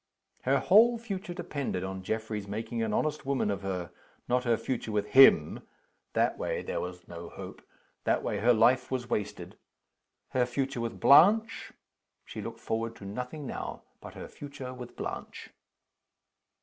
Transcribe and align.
Her 0.45 0.57
whole 0.57 0.97
future 0.97 1.35
depended 1.35 1.83
on 1.83 2.01
Geoffrey's 2.01 2.47
making 2.47 2.81
an 2.81 2.91
honest 2.91 3.23
woman 3.23 3.51
of 3.51 3.61
her. 3.61 3.91
Not 4.27 4.45
her 4.45 4.57
future 4.57 4.91
with 4.91 5.09
him 5.09 5.61
that 6.13 6.39
way 6.39 6.63
there 6.63 6.81
was 6.81 7.07
no 7.07 7.29
hope; 7.29 7.61
that 8.03 8.23
way 8.23 8.39
her 8.39 8.51
life 8.51 8.89
was 8.89 9.11
wasted. 9.11 9.59
Her 10.29 10.47
future 10.47 10.81
with 10.81 10.99
Blanche 10.99 11.71
she 12.25 12.41
looked 12.41 12.61
forward 12.61 12.95
to 12.95 13.05
nothing 13.05 13.45
now 13.45 13.83
but 14.01 14.15
her 14.15 14.27
future 14.27 14.73
with 14.73 14.95
Blanche. 14.95 15.51